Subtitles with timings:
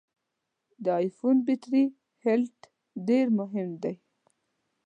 [0.83, 1.83] د ای فون بټري
[2.23, 2.57] هلټ
[3.07, 3.95] ډېر مهم دی.